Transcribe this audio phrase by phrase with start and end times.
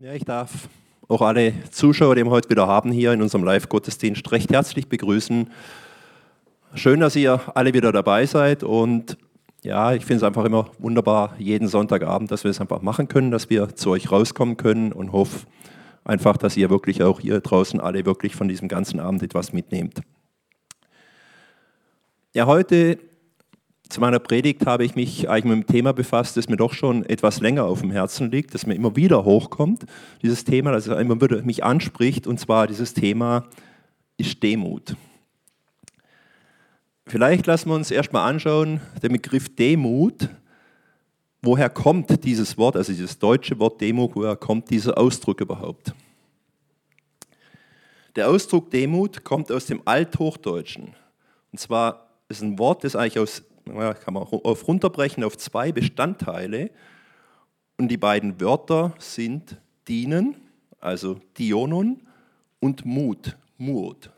[0.00, 0.68] Ja, ich darf
[1.08, 5.50] auch alle Zuschauer, die wir heute wieder haben hier in unserem Live-Gottesdienst, recht herzlich begrüßen.
[6.74, 9.18] Schön, dass ihr alle wieder dabei seid und
[9.64, 13.32] ja, ich finde es einfach immer wunderbar, jeden Sonntagabend, dass wir es einfach machen können,
[13.32, 15.48] dass wir zu euch rauskommen können und hoffe
[16.04, 20.00] einfach, dass ihr wirklich auch hier draußen alle wirklich von diesem ganzen Abend etwas mitnehmt.
[22.34, 23.00] Ja, heute
[23.88, 27.04] zu meiner Predigt habe ich mich eigentlich mit dem Thema befasst, das mir doch schon
[27.06, 29.86] etwas länger auf dem Herzen liegt, das mir immer wieder hochkommt.
[30.22, 33.44] Dieses Thema, das immer wieder mich anspricht, und zwar dieses Thema
[34.18, 34.94] ist Demut.
[37.06, 40.28] Vielleicht lassen wir uns erstmal anschauen, den Begriff Demut.
[41.40, 45.94] Woher kommt dieses Wort, also dieses deutsche Wort Demut, woher kommt dieser Ausdruck überhaupt?
[48.16, 50.94] Der Ausdruck Demut kommt aus dem Althochdeutschen.
[51.52, 56.70] Und zwar ist ein Wort, das eigentlich aus kann man auf runterbrechen auf zwei Bestandteile.
[57.76, 60.36] Und die beiden Wörter sind dienen,
[60.80, 62.02] also Dionon,
[62.60, 64.10] und Mut, Mut.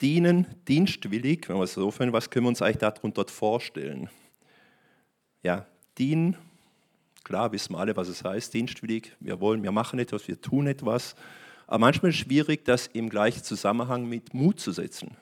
[0.00, 4.10] Dienen, dienstwillig, wenn wir es so finden, was können wir uns eigentlich darunter vorstellen?
[5.42, 5.66] Ja,
[5.98, 6.36] dienen,
[7.24, 9.14] klar wissen wir alle, was es heißt, dienstwillig.
[9.20, 11.14] Wir wollen, wir machen etwas, wir tun etwas.
[11.72, 15.16] Aber manchmal ist es schwierig, das im gleichen Zusammenhang mit Mut zu setzen.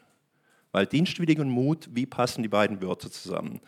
[0.72, 3.60] Weil dienstwillig und Mut, wie passen die beiden Wörter zusammen?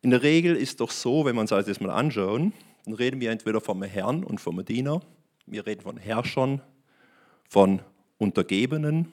[0.00, 2.54] In der Regel ist doch so, wenn wir uns das jetzt mal anschauen,
[2.86, 5.02] dann reden wir entweder vom Herrn und vom Diener,
[5.44, 6.62] wir reden von Herrschern,
[7.50, 7.82] von
[8.16, 9.12] Untergebenen.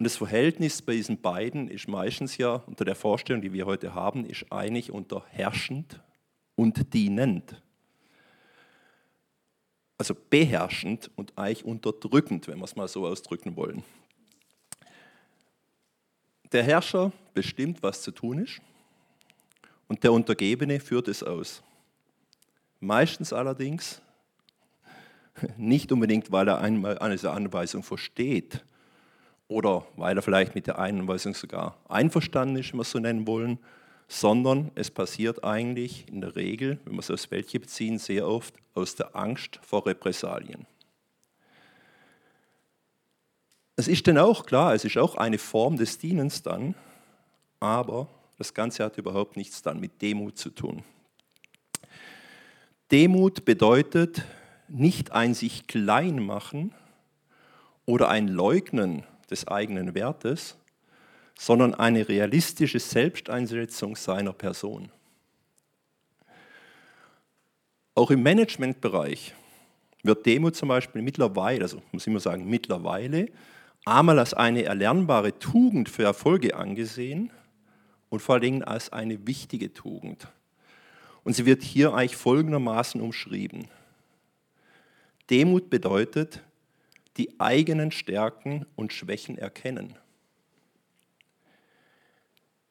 [0.00, 3.94] Und das Verhältnis bei diesen beiden ist meistens ja unter der Vorstellung, die wir heute
[3.94, 6.00] haben, ist eigentlich unter herrschend
[6.56, 7.62] und dienend.
[10.04, 13.82] Also beherrschend und eigentlich unterdrückend, wenn wir es mal so ausdrücken wollen.
[16.52, 18.60] Der Herrscher bestimmt, was zu tun ist
[19.88, 21.62] und der Untergebene führt es aus.
[22.80, 24.02] Meistens allerdings
[25.56, 28.62] nicht unbedingt, weil er eine Anweisung versteht
[29.48, 33.26] oder weil er vielleicht mit der Anweisung sogar einverstanden ist, wenn wir es so nennen
[33.26, 33.58] wollen,
[34.08, 38.54] sondern es passiert eigentlich in der Regel, wenn wir es aus welche beziehen, sehr oft
[38.74, 40.66] aus der Angst vor Repressalien.
[43.76, 46.74] Es ist dann auch klar, es ist auch eine Form des Dienens dann,
[47.58, 50.84] aber das Ganze hat überhaupt nichts dann mit Demut zu tun.
[52.90, 54.22] Demut bedeutet
[54.68, 56.72] nicht ein sich klein machen
[57.86, 60.56] oder ein Leugnen des eigenen Wertes,
[61.38, 64.90] sondern eine realistische Selbsteinsetzung seiner Person.
[67.94, 69.34] Auch im Managementbereich
[70.02, 73.28] wird Demut zum Beispiel mittlerweile, also muss ich immer sagen mittlerweile,
[73.84, 77.30] einmal als eine erlernbare Tugend für Erfolge angesehen
[78.10, 80.28] und vor allem als eine wichtige Tugend.
[81.22, 83.68] Und sie wird hier eigentlich folgendermaßen umschrieben.
[85.30, 86.42] Demut bedeutet,
[87.16, 89.94] die eigenen Stärken und Schwächen erkennen.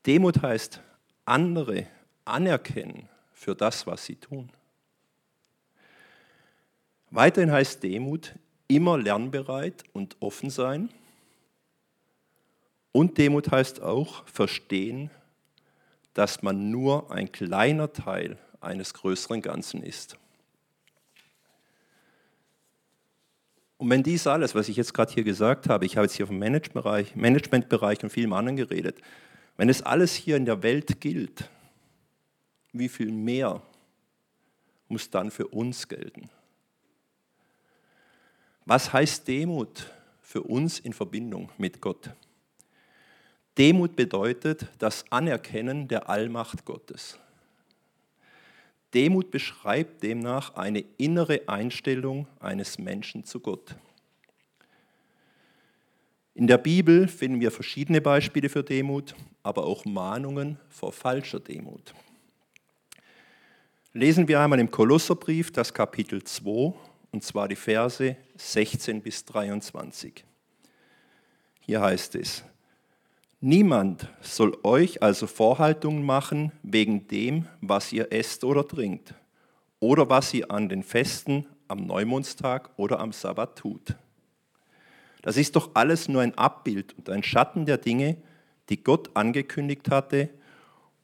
[0.06, 0.82] Demut heißt,
[1.26, 1.88] andere
[2.26, 4.50] anerkennen für das, was sie tun.
[7.10, 8.34] Weiterhin heißt Demut,
[8.68, 10.90] immer lernbereit und offen sein
[12.94, 15.10] und Demut heißt auch verstehen,
[16.14, 20.16] dass man nur ein kleiner Teil eines größeren Ganzen ist.
[23.78, 26.28] Und wenn dies alles, was ich jetzt gerade hier gesagt habe, ich habe jetzt hier
[26.28, 29.02] vom Managementbereich, Managementbereich und vielem anderen geredet,
[29.58, 31.50] wenn es alles hier in der Welt gilt,
[32.72, 33.62] wie viel mehr
[34.88, 36.30] muss dann für uns gelten?
[38.66, 42.10] Was heißt Demut für uns in Verbindung mit Gott?
[43.58, 47.20] Demut bedeutet das Anerkennen der Allmacht Gottes.
[48.94, 53.76] Demut beschreibt demnach eine innere Einstellung eines Menschen zu Gott.
[56.36, 61.94] In der Bibel finden wir verschiedene Beispiele für Demut, aber auch Mahnungen vor falscher Demut.
[63.94, 66.74] Lesen wir einmal im Kolosserbrief das Kapitel 2,
[67.12, 70.26] und zwar die Verse 16 bis 23.
[71.60, 72.44] Hier heißt es,
[73.46, 79.16] Niemand soll euch also Vorhaltungen machen wegen dem, was ihr esst oder trinkt
[79.82, 83.96] oder was ihr an den Festen am Neumondstag oder am Sabbat tut.
[85.24, 88.16] Das ist doch alles nur ein Abbild und ein Schatten der Dinge,
[88.70, 90.30] die Gott angekündigt hatte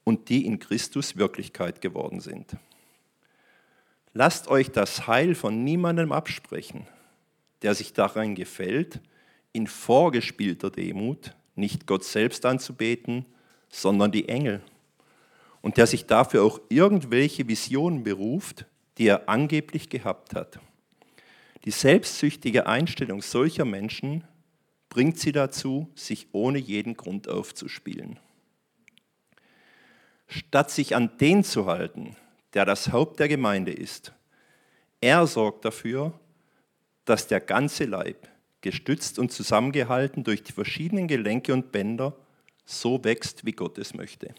[0.04, 2.56] und die in Christus Wirklichkeit geworden sind.
[4.14, 6.88] Lasst euch das Heil von niemandem absprechen,
[7.62, 9.02] der sich daran gefällt,
[9.52, 13.26] in vorgespielter Demut nicht Gott selbst anzubeten,
[13.70, 14.62] sondern die Engel.
[15.62, 18.66] und der sich dafür auch irgendwelche Visionen beruft,
[18.98, 20.60] die er angeblich gehabt hat.
[21.66, 24.24] Die selbstsüchtige Einstellung solcher Menschen
[24.90, 28.20] bringt sie dazu, sich ohne jeden Grund aufzuspielen.
[30.28, 32.16] Statt sich an den zu halten,
[32.54, 34.14] der das Haupt der Gemeinde ist,
[35.02, 36.20] er sorgt dafür,
[37.06, 38.28] dass der ganze Leib,
[38.62, 42.16] gestützt und zusammengehalten durch die verschiedenen Gelenke und Bänder,
[42.66, 44.34] so wächst, wie Gott es möchte.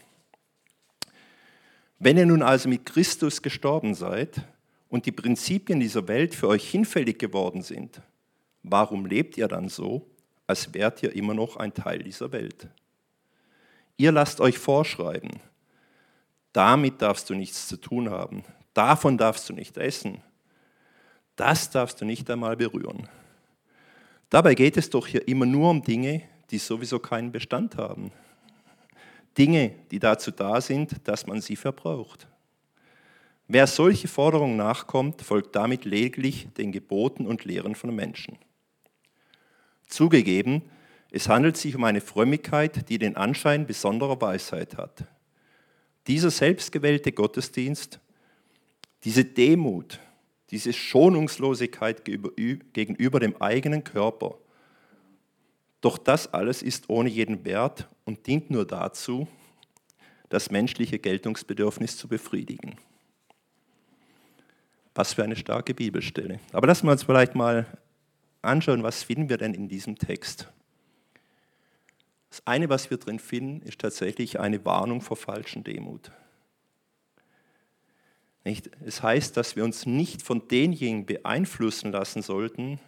[1.97, 4.41] Wenn ihr nun also mit Christus gestorben seid
[4.89, 8.01] und die Prinzipien dieser Welt für euch hinfällig geworden sind,
[8.63, 10.10] warum lebt ihr dann so,
[10.51, 12.67] als wärt ihr immer noch ein Teil dieser Welt?
[13.95, 15.31] Ihr lasst euch vorschreiben,
[16.51, 18.43] damit darfst du nichts zu tun haben,
[18.73, 20.21] davon darfst du nicht essen,
[21.37, 23.07] das darfst du nicht einmal berühren.
[24.29, 28.11] Dabei geht es doch hier immer nur um Dinge, die sowieso keinen Bestand haben.
[29.37, 32.27] Dinge, die dazu da sind, dass man sie verbraucht.
[33.47, 38.37] Wer solche Forderungen nachkommt, folgt damit lediglich den Geboten und Lehren von Menschen.
[39.91, 40.63] Zugegeben,
[41.11, 45.03] es handelt sich um eine Frömmigkeit, die den Anschein besonderer Weisheit hat.
[46.07, 47.99] Dieser selbstgewählte Gottesdienst,
[49.03, 49.99] diese Demut,
[50.49, 54.37] diese Schonungslosigkeit gegenüber dem eigenen Körper,
[55.81, 59.27] doch das alles ist ohne jeden Wert und dient nur dazu,
[60.29, 62.77] das menschliche Geltungsbedürfnis zu befriedigen.
[64.95, 66.39] Was für eine starke Bibelstelle.
[66.53, 67.65] Aber lassen wir uns vielleicht mal
[68.41, 70.47] anschauen, was finden wir denn in diesem Text.
[72.29, 76.11] Das eine, was wir drin finden, ist tatsächlich eine Warnung vor falschen Demut.
[78.43, 82.79] Es heißt, dass wir uns nicht von denjenigen beeinflussen lassen sollten,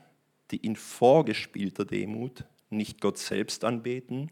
[0.50, 4.32] die in vorgespielter Demut nicht Gott selbst anbeten,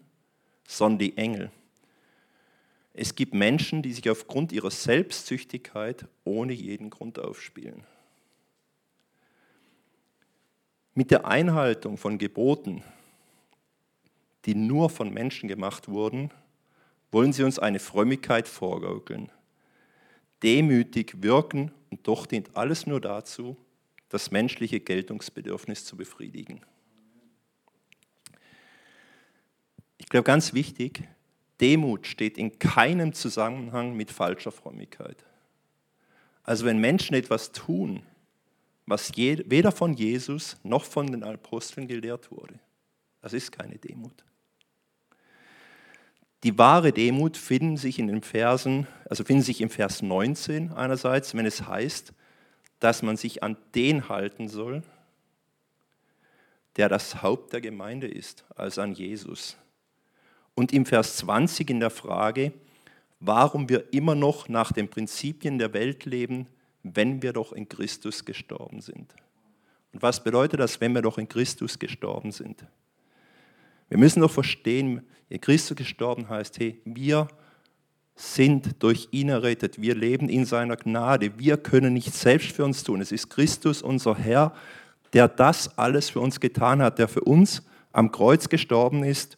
[0.68, 1.52] sondern die Engel.
[2.94, 7.84] Es gibt Menschen, die sich aufgrund ihrer Selbstsüchtigkeit ohne jeden Grund aufspielen.
[11.02, 12.84] Mit der Einhaltung von Geboten,
[14.46, 16.30] die nur von Menschen gemacht wurden,
[17.12, 19.32] wollen sie uns eine Frömmigkeit vorgaukeln.
[20.44, 23.58] Demütig wirken und doch dient alles nur dazu,
[24.10, 26.62] das menschliche Geltungsbedürfnis zu befriedigen.
[29.98, 31.08] Ich glaube, ganz wichtig,
[31.62, 35.26] Demut steht in keinem Zusammenhang mit falscher Frömmigkeit.
[36.44, 38.04] Also wenn Menschen etwas tun,
[38.92, 42.60] was weder von Jesus noch von den Aposteln gelehrt wurde,
[43.22, 44.26] das ist keine Demut.
[46.44, 51.34] Die wahre Demut finden sich in den Versen, also finden sich im Vers 19 einerseits,
[51.36, 52.14] wenn es heißt,
[52.80, 54.84] dass man sich an den halten soll,
[56.76, 59.56] der das Haupt der Gemeinde ist, also an Jesus.
[60.54, 62.52] Und im Vers 20 in der Frage,
[63.22, 66.48] warum wir immer noch nach den Prinzipien der Welt leben,
[66.84, 69.14] wenn wir doch in Christus gestorben sind.
[69.94, 72.66] Und was bedeutet das, wenn wir doch in Christus gestorben sind?
[73.90, 77.28] Wir müssen doch verstehen, in Christus gestorben heißt, hey, wir
[78.16, 82.84] sind durch ihn errettet, wir leben in seiner Gnade, wir können nicht selbst für uns
[82.84, 83.02] tun.
[83.02, 84.54] Es ist Christus, unser Herr,
[85.14, 89.38] der das alles für uns getan hat, der für uns am Kreuz gestorben ist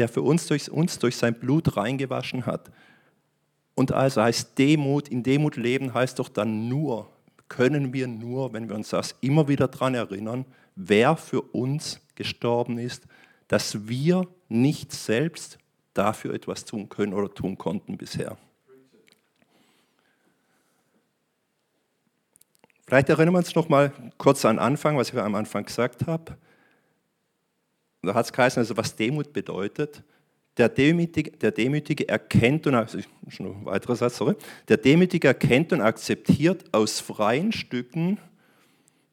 [0.00, 2.70] der für uns durch, uns durch sein Blut reingewaschen hat.
[3.74, 7.10] Und also heißt Demut, in Demut leben heißt doch dann nur,
[7.48, 10.44] können wir nur, wenn wir uns das immer wieder daran erinnern,
[10.76, 13.06] wer für uns gestorben ist,
[13.48, 15.58] dass wir nicht selbst
[15.94, 18.36] dafür etwas tun können oder tun konnten bisher.
[22.86, 26.36] Vielleicht erinnern wir uns noch mal kurz an Anfang, was ich am Anfang gesagt habe.
[28.02, 30.02] Da hat es geheißen, also was Demut bedeutet.
[30.60, 34.34] Der Demütige, der Demütige erkennt und schon weiterer Satz, sorry.
[34.68, 38.18] Der Demütige erkennt und akzeptiert aus freien Stücken,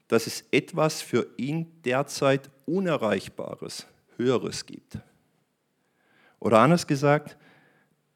[0.10, 3.88] dass es etwas für ihn derzeit Unerreichbares,
[4.18, 4.98] Höheres gibt.
[6.42, 7.38] Oder anders gesagt,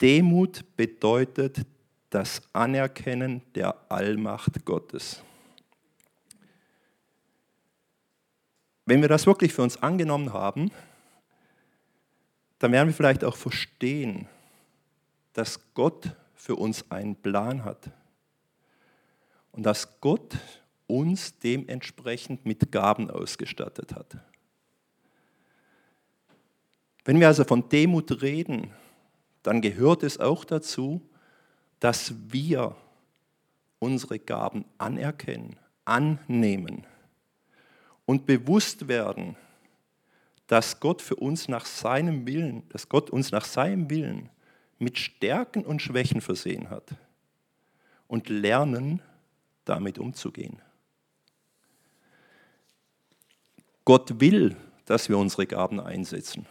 [0.01, 1.61] Demut bedeutet
[2.09, 5.23] das Anerkennen der Allmacht Gottes.
[8.85, 10.69] Wenn wir das wirklich für uns angenommen haben,
[12.61, 14.27] dann werden wir vielleicht auch verstehen,
[15.33, 17.89] dass Gott für uns einen Plan hat
[19.51, 20.37] und dass Gott
[20.85, 24.15] uns dementsprechend mit Gaben ausgestattet hat.
[27.03, 28.71] Wenn wir also von Demut reden,
[29.41, 31.01] dann gehört es auch dazu,
[31.79, 32.75] dass wir
[33.79, 36.85] unsere Gaben anerkennen, annehmen
[38.05, 39.35] und bewusst werden,
[40.51, 44.29] dass Gott für uns nach seinem Willen, dass Gott uns nach seinem Willen
[44.79, 46.89] mit Stärken und Schwächen versehen hat
[48.09, 49.01] und lernen,
[49.63, 50.61] damit umzugehen.
[53.85, 56.45] Gott will, dass wir unsere Gaben einsetzen.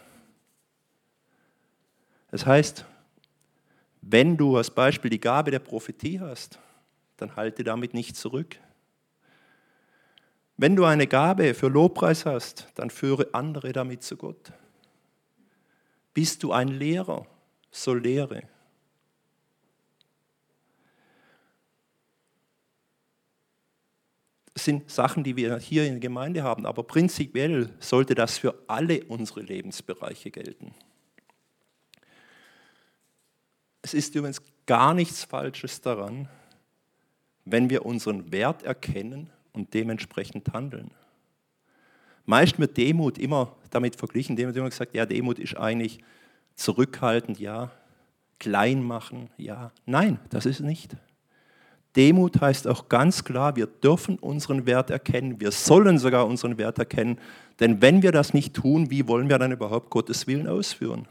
[2.31, 2.87] Das heißt,
[4.01, 6.59] wenn du als Beispiel die Gabe der Prophetie hast,
[7.19, 8.57] dann halte damit nicht zurück.
[10.61, 14.53] Wenn du eine Gabe für Lobpreis hast, dann führe andere damit zu Gott.
[16.13, 17.27] Bist du ein Lehrer,
[17.71, 18.43] so lehre.
[24.53, 28.55] Das sind Sachen, die wir hier in der Gemeinde haben, aber prinzipiell sollte das für
[28.67, 30.75] alle unsere Lebensbereiche gelten.
[33.81, 36.29] Es ist übrigens gar nichts Falsches daran,
[37.47, 40.91] wenn wir unseren Wert erkennen und dementsprechend handeln.
[42.27, 45.99] Meist wird Demut immer damit verglichen, dem wird immer gesagt, ja, Demut ist eigentlich
[46.55, 47.71] zurückhaltend, ja,
[48.39, 49.73] klein machen, ja.
[49.87, 50.97] Nein, das ist nicht.
[51.97, 56.79] Demut heißt auch ganz klar, wir dürfen unseren Wert erkennen, wir sollen sogar unseren Wert
[56.79, 57.19] erkennen,
[57.59, 61.09] denn wenn wir das nicht tun, wie wollen wir dann überhaupt Gottes Willen ausführen?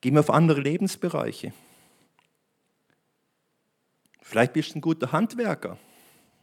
[0.00, 1.52] Gehen wir auf andere Lebensbereiche.
[4.28, 5.78] Vielleicht bist du ein guter Handwerker,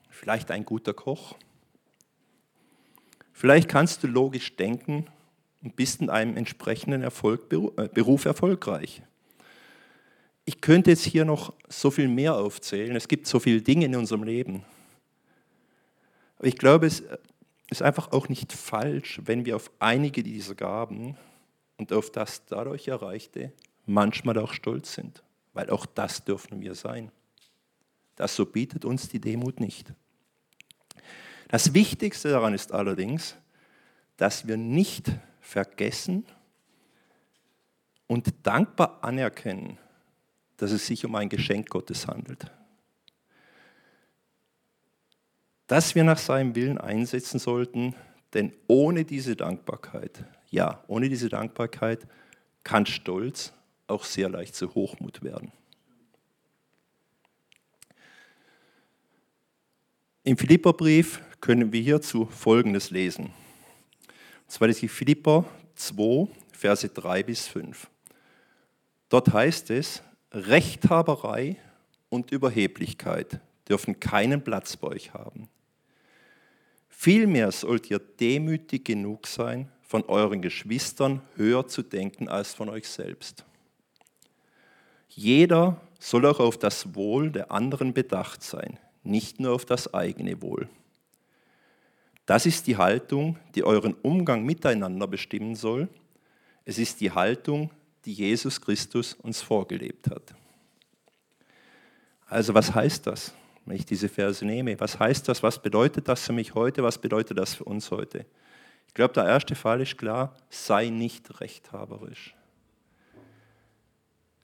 [0.10, 1.36] vielleicht ein guter Koch.
[3.34, 5.08] Vielleicht kannst du logisch denken
[5.62, 9.02] und bist in einem entsprechenden Erfolg, äh, Beruf erfolgreich.
[10.46, 12.96] Ich könnte jetzt hier noch so viel mehr aufzählen.
[12.96, 14.64] Es gibt so viele Dinge in unserem Leben.
[16.38, 17.04] Aber ich glaube, es
[17.70, 21.18] ist einfach auch nicht falsch, wenn wir auf einige dieser Gaben
[21.76, 23.52] und auf das dadurch Erreichte
[23.86, 25.22] manchmal auch stolz sind,
[25.52, 27.12] weil auch das dürfen wir sein.
[28.16, 29.94] Das so bietet uns die Demut nicht.
[31.48, 33.36] Das Wichtigste daran ist allerdings,
[34.18, 36.26] dass wir nicht vergessen
[38.08, 39.78] und dankbar anerkennen,
[40.58, 42.52] dass es sich um ein Geschenk Gottes handelt.
[45.68, 47.96] Dass wir nach seinem Willen einsetzen sollten,
[48.34, 52.08] denn ohne diese Dankbarkeit, ja, ohne diese Dankbarkeit
[52.64, 53.54] kann Stolz
[53.88, 55.52] auch sehr leicht zu Hochmut werden.
[60.26, 63.26] Im Philipperbrief können wir hierzu Folgendes lesen.
[63.26, 63.34] Und
[64.48, 65.44] zwar ist Philipper
[65.76, 67.90] 2, Verse 3 bis 5.
[69.10, 70.02] Dort heißt es,
[70.32, 71.58] Rechthaberei
[72.08, 75.50] und Überheblichkeit dürfen keinen Platz bei euch haben.
[76.88, 82.88] Vielmehr sollt ihr demütig genug sein, von euren Geschwistern höher zu denken als von euch
[82.88, 83.44] selbst.
[85.10, 90.42] Jeder soll auch auf das Wohl der anderen bedacht sein, nicht nur auf das eigene
[90.42, 90.70] Wohl.
[92.26, 95.90] Das ist die Haltung, die euren Umgang miteinander bestimmen soll.
[96.66, 97.70] Es ist die Haltung,
[98.06, 100.34] die Jesus Christus uns vorgelebt hat.
[102.28, 103.34] Also was heißt das,
[103.66, 104.80] wenn ich diese Verse nehme?
[104.80, 105.44] Was heißt das?
[105.44, 106.84] Was bedeutet das für mich heute?
[106.84, 108.26] Was bedeutet das für uns heute?
[108.88, 112.36] Ich glaube, der erste Fall ist klar, sei nicht rechthaberisch.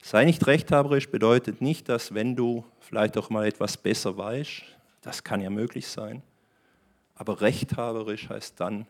[0.02, 4.62] Sei nicht rechthaberisch bedeutet nicht, dass wenn du vielleicht auch mal etwas besser weißt,
[5.02, 6.22] das kann ja möglich sein,
[7.14, 8.86] aber rechthaberisch heißt dann,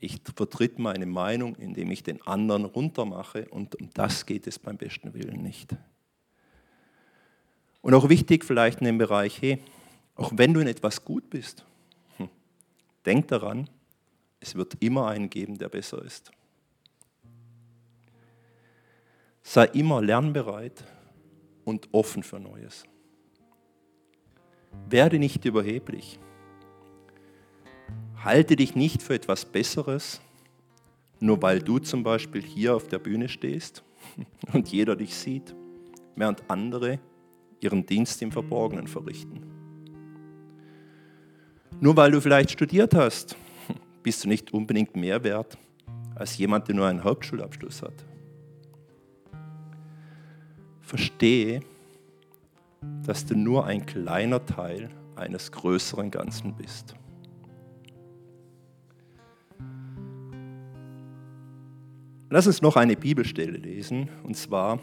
[0.00, 4.76] ich vertritt meine Meinung, indem ich den anderen runtermache und um das geht es beim
[4.76, 5.74] besten Willen nicht.
[7.82, 9.58] Und auch wichtig vielleicht in dem Bereich, hey,
[10.14, 11.64] auch wenn du in etwas gut bist,
[12.16, 12.28] hm,
[13.04, 13.68] denk daran,
[14.40, 16.30] es wird immer einen geben, der besser ist.
[19.50, 20.84] Sei immer lernbereit
[21.64, 22.84] und offen für Neues.
[24.90, 26.18] Werde nicht überheblich.
[28.22, 30.20] Halte dich nicht für etwas Besseres,
[31.18, 33.82] nur weil du zum Beispiel hier auf der Bühne stehst
[34.52, 35.54] und jeder dich sieht,
[36.14, 36.98] während andere
[37.60, 39.46] ihren Dienst im Verborgenen verrichten.
[41.80, 43.34] Nur weil du vielleicht studiert hast,
[44.02, 45.56] bist du nicht unbedingt mehr wert
[46.14, 48.07] als jemand, der nur einen Hauptschulabschluss hat
[50.88, 51.60] verstehe,
[53.04, 56.94] dass du nur ein kleiner Teil eines größeren Ganzen bist.
[62.30, 64.78] Lass uns noch eine Bibelstelle lesen, und zwar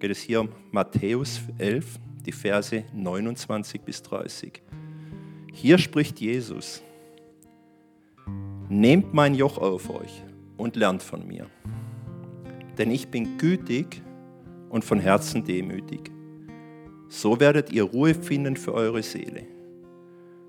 [0.00, 4.60] geht es hier um Matthäus 11, die Verse 29 bis 30.
[5.52, 6.82] Hier spricht Jesus,
[8.68, 10.22] Nehmt mein Joch auf euch
[10.56, 11.46] und lernt von mir,
[12.78, 14.03] denn ich bin gütig
[14.68, 16.10] und von Herzen demütig.
[17.08, 19.46] So werdet ihr Ruhe finden für eure Seele.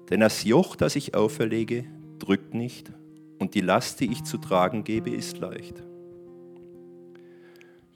[0.09, 1.85] Denn das Joch, das ich auferlege,
[2.19, 2.91] drückt nicht
[3.39, 5.83] und die Last, die ich zu tragen gebe, ist leicht.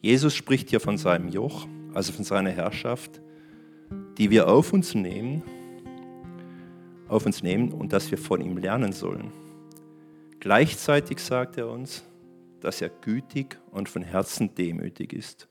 [0.01, 3.21] Jesus spricht hier von seinem Joch, also von seiner Herrschaft,
[4.17, 5.43] die wir auf uns nehmen,
[7.07, 9.31] auf uns nehmen und dass wir von ihm lernen sollen.
[10.39, 12.05] Gleichzeitig sagt er uns,
[12.61, 15.49] dass er gütig und von Herzen demütig ist.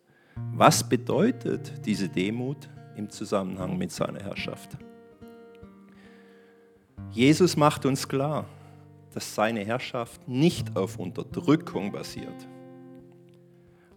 [0.54, 4.76] Was bedeutet diese Demut im Zusammenhang mit seiner Herrschaft?
[7.10, 8.44] Jesus macht uns klar,
[9.14, 12.48] dass seine Herrschaft nicht auf Unterdrückung basiert.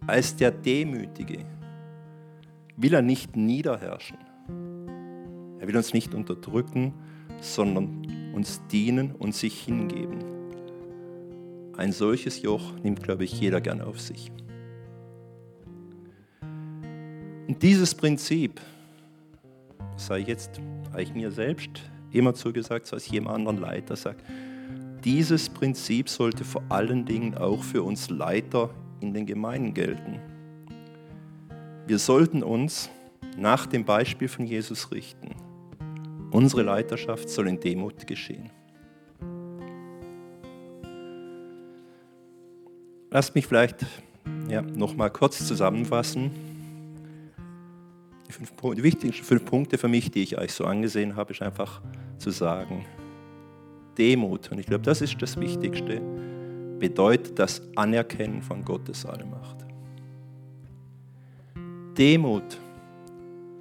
[0.06, 1.44] Als der Demütige
[2.76, 4.18] will er nicht niederherrschen.
[5.60, 6.94] Er will uns nicht unterdrücken,
[7.40, 10.24] sondern uns dienen und sich hingeben.
[11.76, 14.32] Ein solches Joch nimmt, glaube ich, jeder gern auf sich.
[17.52, 18.62] Und dieses Prinzip,
[19.96, 20.58] sei jetzt
[20.94, 24.24] eigentlich mir selbst immer zugesagt, als jedem anderen Leiter sagt,
[25.04, 28.70] dieses Prinzip sollte vor allen Dingen auch für uns Leiter
[29.02, 30.18] in den Gemeinden gelten.
[31.86, 32.88] Wir sollten uns
[33.36, 35.34] nach dem Beispiel von Jesus richten.
[36.30, 38.48] Unsere Leiterschaft soll in Demut geschehen.
[43.10, 43.84] Lasst mich vielleicht
[44.48, 46.51] ja, noch mal kurz zusammenfassen.
[48.32, 51.42] Die, fünf, die wichtigsten fünf Punkte für mich, die ich euch so angesehen habe, ist
[51.42, 51.82] einfach
[52.16, 52.86] zu sagen,
[53.98, 56.00] Demut, und ich glaube, das ist das Wichtigste,
[56.78, 59.58] bedeutet das Anerkennen von Gottes Allmacht.
[61.98, 62.58] Demut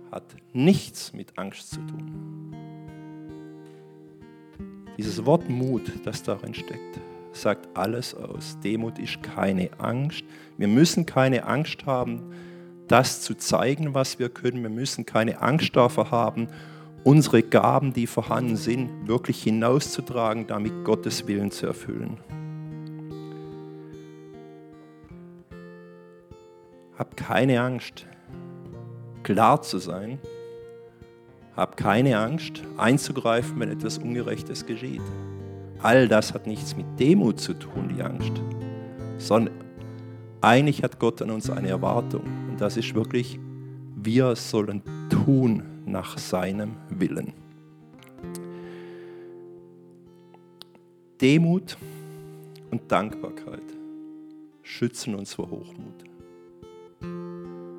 [0.10, 0.24] hat
[0.54, 2.56] nichts mit Angst zu tun.
[4.98, 7.00] Dieses Wort Mut, das darin steckt,
[7.34, 8.58] sagt alles aus.
[8.64, 10.24] Demut ist keine Angst.
[10.58, 12.32] Wir müssen keine Angst haben,
[12.92, 14.62] das zu zeigen, was wir können.
[14.62, 16.48] Wir müssen keine Angst davor haben,
[17.04, 22.18] unsere Gaben, die vorhanden sind, wirklich hinauszutragen, damit Gottes Willen zu erfüllen.
[26.98, 28.06] Hab keine Angst,
[29.24, 30.20] klar zu sein.
[31.56, 35.02] Hab keine Angst, einzugreifen, wenn etwas Ungerechtes geschieht.
[35.82, 38.42] All das hat nichts mit Demut zu tun, die Angst,
[39.18, 39.54] sondern
[40.42, 42.24] eigentlich hat Gott an uns eine Erwartung.
[42.50, 43.40] Und das ist wirklich,
[43.96, 47.34] wir sollen tun nach seinem Willen.
[51.22, 51.78] Demut
[52.72, 53.62] und Dankbarkeit
[54.64, 56.04] schützen uns vor Hochmut.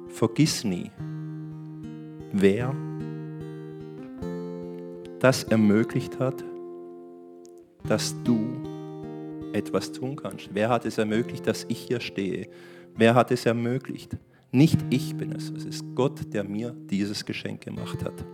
[0.08, 0.90] Vergiss nie,
[2.32, 2.74] wer
[5.18, 6.44] das ermöglicht hat,
[7.88, 8.61] dass du
[9.54, 10.50] etwas tun kannst.
[10.52, 12.48] Wer hat es ermöglicht, dass ich hier stehe?
[12.96, 14.16] Wer hat es ermöglicht?
[14.50, 18.24] Nicht ich bin es, es ist Gott, der mir dieses Geschenk gemacht hat.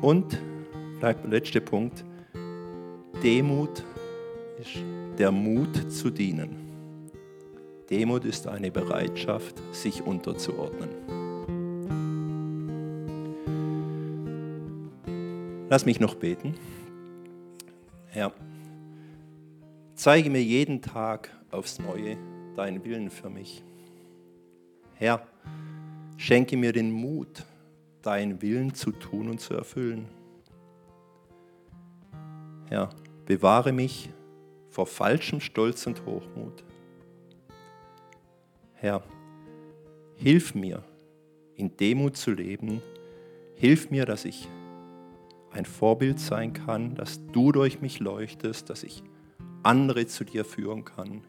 [0.00, 0.38] Und,
[0.98, 2.04] bleibt der letzte Punkt,
[3.22, 3.84] Demut
[4.58, 4.82] ist
[5.18, 6.56] der Mut zu dienen.
[7.90, 10.88] Demut ist eine Bereitschaft, sich unterzuordnen.
[15.68, 16.54] Lass mich noch beten.
[18.20, 18.34] Herr,
[19.94, 22.18] zeige mir jeden Tag aufs Neue
[22.54, 23.64] deinen Willen für mich.
[24.92, 25.26] Herr,
[26.18, 27.46] schenke mir den Mut,
[28.02, 30.04] deinen Willen zu tun und zu erfüllen.
[32.68, 32.90] Herr,
[33.24, 34.10] bewahre mich
[34.68, 36.62] vor falschem Stolz und Hochmut.
[38.74, 39.02] Herr,
[40.16, 40.82] hilf mir,
[41.56, 42.82] in Demut zu leben.
[43.56, 44.46] Hilf mir, dass ich
[45.52, 49.02] ein Vorbild sein kann, dass du durch mich leuchtest, dass ich
[49.62, 51.22] andere zu dir führen kann.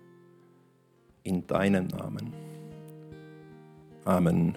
[1.23, 2.33] In deinem Namen.
[4.05, 4.55] Amen.